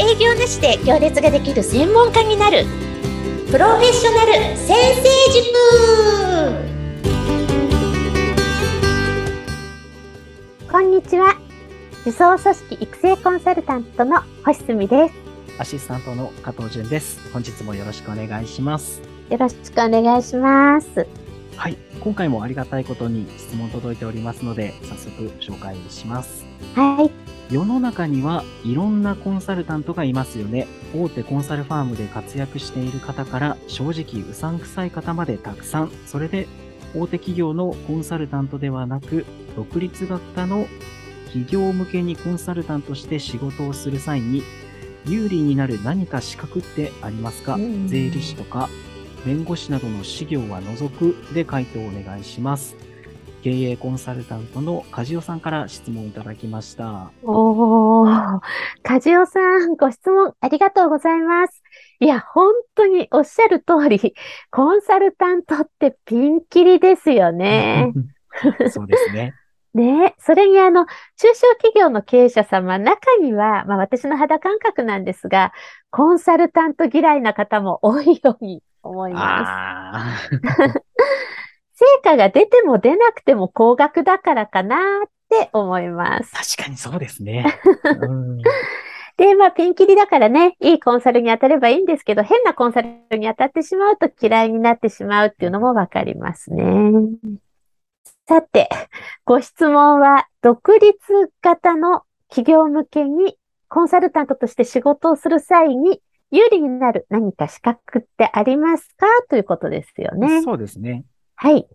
[0.00, 2.64] 営業なしで行列ができる専門家になる
[3.50, 5.44] プロフェッショナル先生塾
[10.70, 11.34] こんにちは。
[12.06, 15.14] 自走組織育成コンサルタントの星澄です。
[15.58, 17.32] アシスタントの加藤淳です。
[17.32, 19.02] 本日もよろしくお願いします。
[19.30, 21.08] よろしくお願いします。
[21.56, 21.76] はい。
[21.98, 25.10] 今回もありがたいことに質問届いておりますので、早速
[25.40, 26.46] 紹介します。
[26.76, 27.10] はい。
[27.50, 30.68] 世の中にはいろんなコンサルタントがいますよね。
[30.94, 35.90] 大手コンサルファームで活躍している方から正直うさんくさい方までたくさん。
[36.06, 36.46] それで
[36.94, 39.24] 大手企業のコンサルタントではなく、
[39.56, 40.66] 独立学科の
[41.26, 44.42] 企業向けにコンサルタントして仕事をする際に、
[45.06, 47.54] 有利になる何か資格ってありますか？
[47.54, 48.68] うん税理士とか
[49.24, 52.76] 弁護士などの資業は除くで回答をお願いします。
[53.42, 57.12] 経営コンサルタントの梶尾さんから質問いただきました。
[57.22, 58.40] おー、
[58.82, 61.62] かじおさん、ご質問ありがとうございます。
[62.00, 64.14] いや、本当におっしゃる通り、
[64.50, 67.92] コンサルタントってピンキリですよね。
[68.70, 69.34] そうですね。
[69.72, 75.52] ねそれにあの、中小企業の経営者様、中には、まあ私の肌感覚なんですが、
[75.90, 80.82] コンサルタント嫌いな方も多いように思います。
[81.78, 84.76] 成果が出ても出なくても高額だからかな
[85.06, 86.56] って思います。
[86.56, 87.44] 確かにそうですね。
[88.02, 88.38] うん
[89.16, 96.92] で、まあ、ピンキリだからね、いいコンサルに当たればいいんですけど、変なコンサルに当たってしまうと嫌いになってしまうっていうのもわかりますね。
[98.28, 98.68] さて、
[99.24, 100.96] ご質問は、独立
[101.42, 103.36] 型の企業向けに
[103.68, 109.06] コンサルタントとして仕事をする際に有利になる何か資格ってありますか？
[109.28, 110.42] ということですよね。
[110.42, 111.04] そうですね。
[111.40, 111.68] はい。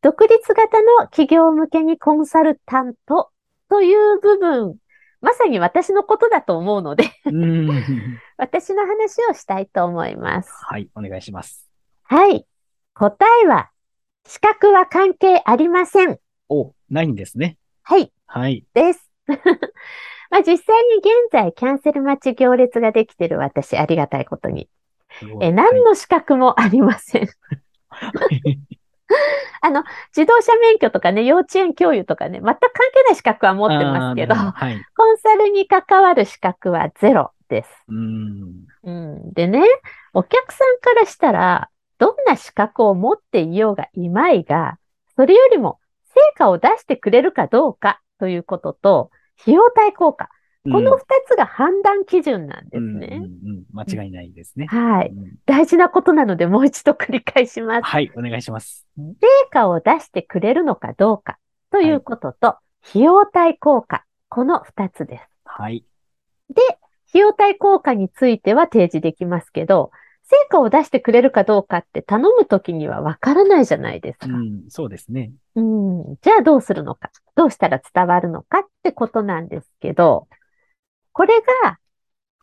[0.00, 3.28] 独立型の企業向けにコンサルタント
[3.68, 4.76] という部分、
[5.20, 7.68] まさに私のことだと思うので、うん
[8.38, 10.50] 私の話をしたいと思います。
[10.64, 11.68] はい、お願いします。
[12.04, 12.46] はい。
[12.94, 13.68] 答えは、
[14.26, 16.18] 資格は関係ありません。
[16.48, 17.58] お、ないんですね。
[17.82, 18.10] はい。
[18.26, 18.64] はい。
[18.72, 19.10] です。
[20.30, 24.70] まあ実際に現在キャンセル待ち行列ができてる私、ありがたいことに。
[25.42, 27.28] え、何の資格もありません。
[27.88, 28.79] はい
[29.60, 29.84] あの、
[30.16, 34.84] 自動車免許とかね、幼稚園教諭とかね、全く関係ない資格は持ってますけど、はい。
[34.96, 37.70] コンサルに関わる資格はゼロです。
[37.88, 38.66] うん。
[38.82, 39.62] うん、でね、
[40.14, 44.78] お客さんからしたら、どんな資格を持っていようがいまいが、
[45.16, 45.78] それよりも
[46.14, 49.10] 成果を出してくれるかどうかということと、
[49.40, 50.30] 費用対効果。
[50.64, 53.08] この二つが判断基準なんですうんね。
[53.12, 54.66] うんうん間違いないですね。
[54.66, 55.08] はい。
[55.08, 57.82] うん大事なことなので、もう一度繰り返します。
[57.84, 58.86] はい、お願いします。
[58.96, 59.04] 成
[59.50, 61.38] 果を出してくれるのかどうか
[61.70, 62.56] ということと、
[62.88, 64.04] 費用対効果。
[64.28, 65.24] この二つです。
[65.44, 65.84] はい。
[66.50, 66.62] で、
[67.08, 69.90] 費用対効果については提示できますけど、
[70.22, 74.26] 成果を出してくれるかどうかって頼むときにはわからないじゃないですか。
[74.26, 75.32] うん、そうですね。
[75.56, 80.28] うん、じゃあどうするのか、どうしたら伝わるのかってことなんですけど、
[81.12, 81.78] これが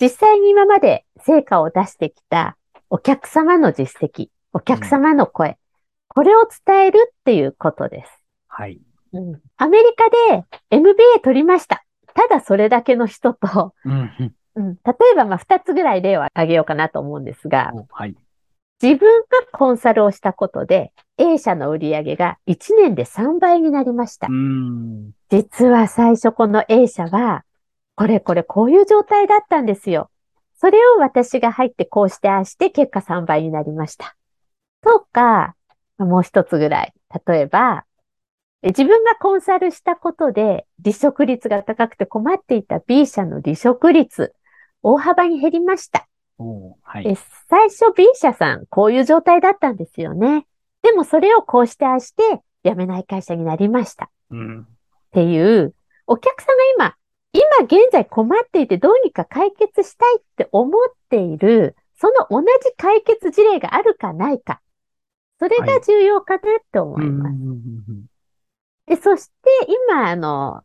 [0.00, 2.56] 実際に今まで成果を出してきた
[2.90, 5.58] お客様の実績、お客様の声、
[6.08, 8.10] これを伝えるっていうことです。
[8.48, 8.80] はい。
[9.12, 11.84] うん、アメリカで MBA 取りました。
[12.14, 18.14] ただそれだけの人と、うんうんうん、例えば、まあ、二つぐらい例を挙げようかなと思うんですが、おはい。
[18.82, 24.32] 自分がコンサルをしたことで、A 社の売り上げが1年で3倍になりましたう。
[24.32, 25.12] ん。
[25.30, 27.44] 実は最初この A 社は、
[27.96, 30.10] これこれこういう状態だったんですよ。
[30.54, 34.16] それを私が入ってこうしてああして結果3倍になりました。
[34.82, 35.54] とか、
[35.98, 36.94] もう一つぐらい。
[37.26, 37.84] 例えば、
[38.62, 44.34] え自分がコンサルしたことで離職率が高くて困っていた B 社の離職率、
[44.82, 46.06] 大幅に減りました。
[46.38, 47.16] おはえい。
[47.48, 50.46] 最初 B 社さん、こういう状態だったんですよね。
[50.82, 54.10] でもそれをこうしてああして辞めない会社になりました。
[54.30, 54.60] うん。
[54.60, 54.64] っ
[55.12, 55.74] ていう、
[56.06, 56.94] お客さんが今、
[57.36, 62.46] 今現在困っていてどうにか解決したいって思っている、その同じ
[62.76, 64.60] 解決事例があるかないか。
[65.38, 66.42] それが重要かなっ
[66.72, 67.34] て思います。
[67.34, 67.52] うんうんう
[67.92, 68.06] ん
[68.86, 69.32] で、そして
[69.90, 70.62] 今、あの、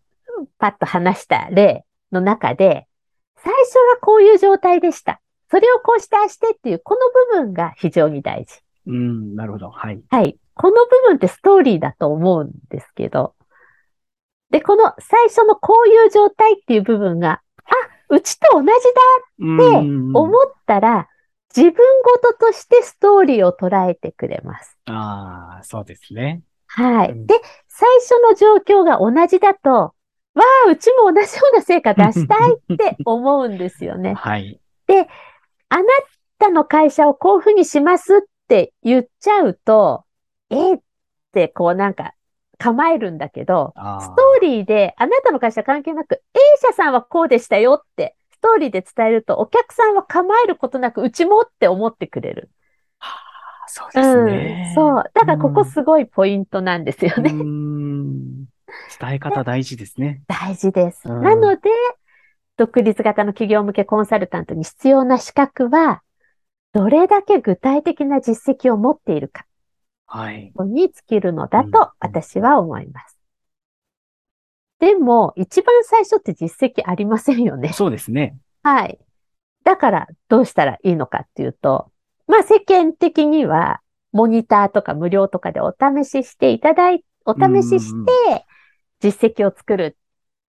[0.60, 2.88] パッと話した例の中で、
[3.36, 5.20] 最初はこういう状態でした。
[5.50, 7.00] それをこうしてああしてっていう、この
[7.40, 8.62] 部分が非常に大事。
[8.86, 9.70] うんうん、なるほど。
[9.70, 10.00] はい。
[10.10, 10.38] はい。
[10.54, 13.34] この部分ってストーリーだと思うんですけど。
[14.52, 17.74] で、この最初のこういう状態っていう部分が、あ、
[18.10, 18.72] うちと同じだ
[19.40, 21.08] うん思ったら、
[21.56, 24.78] 自分ごととしてストーリーを捉えてくれます。
[24.86, 26.42] ああ、そうですね。
[26.68, 27.12] はい。
[27.12, 27.36] うんで、
[27.68, 29.72] 最初の状況が同じだと、
[30.34, 34.14] わあ、うちも同じような成果出したいって 思うんですよね。
[34.14, 34.60] はい。
[35.70, 35.84] あな
[36.38, 40.04] たの会社をこういうふうにしますって言っちゃうと、
[40.50, 40.82] えーっ
[41.32, 42.14] てこうなんか
[42.62, 52.50] 構えるんだけど、ストーリーであなたの会社関係なく A 社さんはこうでしたよってストーリーで伝えるとお客さんは構えることなくうちもって思ってくれる。
[53.68, 54.34] そうですね。
[54.34, 54.76] うん。
[54.76, 55.04] そう。
[55.14, 57.34] だからここうんすごいポイントなんですよね。
[59.00, 60.22] 伝え方大事ですね。
[60.28, 61.08] 大事です。
[61.08, 61.62] うんなので、
[62.58, 66.02] 独立型の企業向けコンサルタントに必要な資格は、
[66.74, 69.46] どれだけ具体的な実績を持っているか
[70.14, 70.52] はい。
[70.66, 73.18] に尽きるのだうんと私は思います。
[74.80, 77.72] でも、一番最初って実績ありませんよね。
[77.72, 78.36] そうですね。
[78.62, 79.00] はい。
[79.64, 81.92] だから、どうしたらいいのかっていうと、
[82.28, 83.80] まあ世間的には、
[84.12, 88.46] モニターとか無料とかでお試ししていただい、お試しして、
[89.00, 89.98] 実績を作る。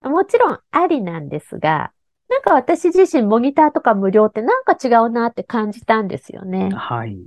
[0.02, 1.92] もちろんありなんですが、
[2.28, 6.70] なんか私自身モニターとか無料ってなんか違うなって感じたんですよね。
[6.74, 7.18] はい。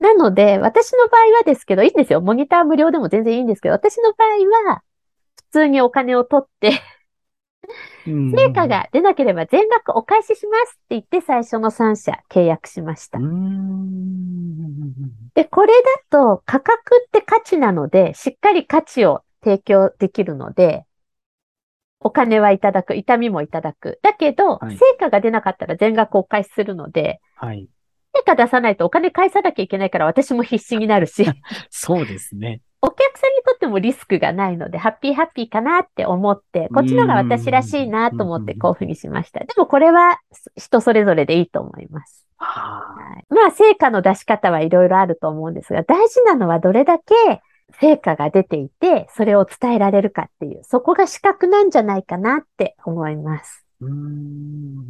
[0.00, 2.20] なので、私の場合はですけど、いいんですよ。
[2.20, 4.82] モニター無料でも全然いいんですけど、私の場合は、
[5.36, 6.72] 普通にお金を取って、
[8.06, 13.18] 成成果が出なければ全額お返ししますって言って最初の3社契約しました。
[15.34, 20.84] で、これだと価格って価値なので、しっかり価値を提供できるので、
[22.00, 24.00] お金はいただく、痛みもいただく。
[24.02, 27.68] だけど、はい成果が出なかったら全額お返しするので、はい。
[28.14, 31.24] 成果出さないとお金返さなきゃいけないから私も必死になるし、
[31.70, 32.60] そうですね。
[32.82, 39.40] お客さんにとってもリスクがないので、ハッピーハッピーかなって思って、こっちの方が私らしいなと思ってこういうふうにしました。
[39.40, 40.18] でもこれは
[40.56, 42.26] 人それぞれでいいと思います。
[42.38, 47.14] はあはいまあ、成果の出し方はいろいろあると思うんですが、大事なのはどれだけ
[47.78, 53.66] 成果が出ていて、それを伝えられるかっていう、そこが資格なんじゃないかなって思います。
[53.80, 54.84] うーん。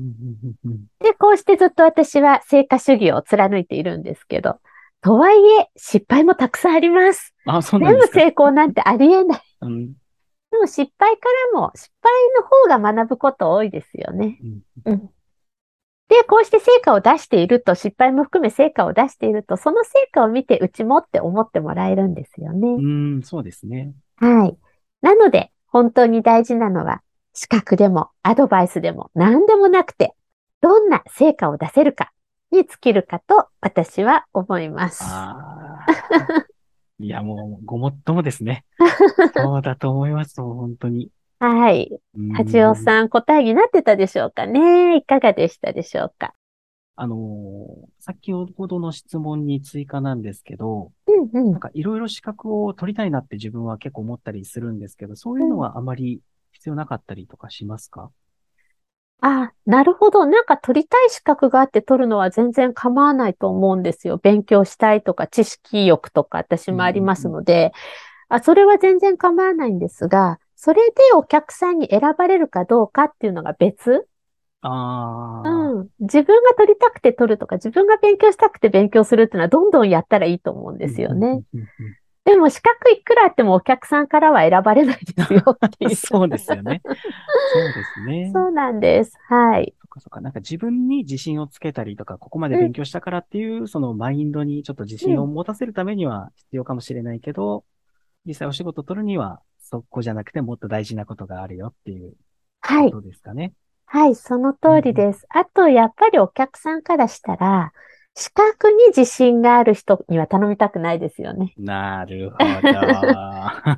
[1.00, 4.58] で、こうしてずっと私は成果主義を貫いているんですけど、
[5.00, 7.34] とはいえ、失敗もたくさんあります。
[7.46, 8.20] あ、そうなん全部ですか？
[8.20, 9.40] 成功なんてありえない。
[9.62, 9.92] うん
[10.52, 14.40] でも失敗からも、失敗の方が学ぶこと多いですよね。
[14.42, 15.10] うんうん。
[16.08, 22.66] で、こうして成果を出していると、失敗も含め成果を出していると、その成果を見てうちもって思ってもらえるんですよね。
[22.68, 23.92] うーん、そうですね。
[24.16, 24.58] はい。
[25.02, 27.00] なので、本当に大事なのは、
[27.40, 30.12] 資格でもアドバイスでも何でもなくて、
[30.60, 32.12] どんな成果を出せるか
[32.50, 35.02] に尽きるかと私は思います。
[36.98, 38.66] いや、もう、ごもっともですね。
[39.34, 41.10] そうだと思います、もう本当に。
[41.38, 41.98] はい。
[42.36, 42.76] 八尾ん。
[42.76, 46.34] さん、答えになってたでしょうかねいかがでしたでしょうか？
[46.96, 51.60] あのー先ほどの質問に追加なんですけど、うんうんなん。
[51.60, 56.20] かいろいろ資格を取りたいなって自分は結構思ったりするんですけど、そういうのはあまり
[56.52, 58.10] 必要なかったりとかしますか？
[59.22, 60.24] あ、なるほど。
[60.24, 64.16] なんか取りたい資格があって取るのは全然構わないと思うんですよ。
[64.16, 67.72] 勉強したいとか知識欲とか私もありますので、
[68.30, 74.06] あ、それは全然構わないんですが、それでお客さんに選ばれるかどうかっていうのが別
[74.62, 75.48] ああ。
[75.48, 75.88] うん。
[76.00, 81.42] 自分が取りたくて取るとか、自分が勉強したくて勉強するっていうのはどんどんやったらいいと思うんですよね。
[82.30, 85.96] うんうんうんでも資格いくらあってもお客さんからは選ばれないですよってうんいう。
[85.96, 86.82] そうですよね。
[87.44, 88.30] そうですね。
[88.32, 89.12] そうなんです。
[89.28, 89.74] はい。
[89.80, 90.20] そっかそっか。
[90.20, 97.64] なんか自分に自信をつけたりとか、ここまで勉強したからっていう、そのマインドにちょっと自信を持たせるためには必要かもしれないけど、
[98.26, 102.14] 実際お仕事取るには、そこじゃなくてもっと大事なことがあるよっていう
[102.60, 102.90] はい。
[102.90, 103.54] ことですかね。
[103.86, 105.26] はい、その通りです。
[105.30, 107.72] あと、やっぱりお客さんからしたら、
[108.14, 111.56] 資格に自信がある人には頼みたくないですよね。
[111.56, 112.76] なるほど。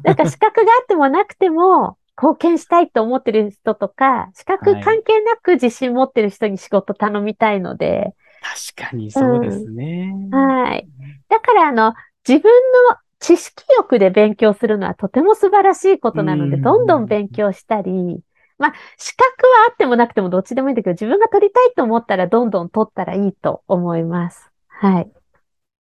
[0.05, 10.12] なんか資格があってもなくても、貢献したいと思ってる人とか、資格関係なく自信持ってる人に仕事頼みたいので、確かにそうですね。
[10.31, 10.89] はい。
[11.29, 11.95] だから、あの、
[12.27, 12.51] 自分
[12.91, 18.23] の知識欲で勉強するのはとても素晴らしいことなので、うんどんどん勉強したり、
[18.62, 24.50] まあ、資格はあってもなくてもどっちでもいいんだけど、自分が取りたいと思ったらどんどん取ったらいいと思います。
[24.69, 25.11] はい。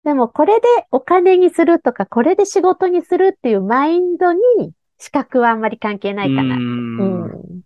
[0.06, 4.40] でも、これでお金にするとか、これで仕事にするっていうマインドに、
[4.98, 6.56] 資格はあんまり関係ないかな。
[6.56, 7.62] うーうんん。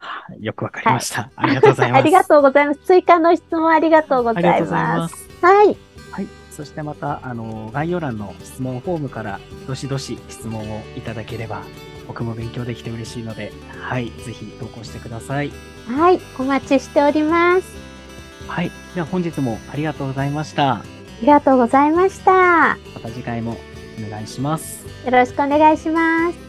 [0.00, 1.30] はいよくわかりました。
[1.36, 2.00] ありがとうございます。
[2.00, 2.80] ありがとうございます。
[2.84, 5.08] 追加の質問ありがとうございま。
[5.08, 5.28] す。
[5.42, 5.76] はい。
[6.10, 6.26] はい。
[6.50, 11.62] そしてまた、あの、概要欄の質問フォームから、どしどし質問をいただければ、
[12.08, 14.10] 僕も勉強できて嬉しいので、はい。
[14.24, 15.52] ぜひ投稿してください。
[15.86, 16.20] はい。
[16.38, 17.76] お待ちしております。
[18.48, 18.72] はい。
[18.94, 20.76] では本日もありがとうございました。
[20.76, 20.82] あ
[21.20, 22.32] りがとうございました。
[22.32, 23.56] また次回も
[24.04, 24.86] お願いします。
[25.04, 26.47] よろしくお願いします。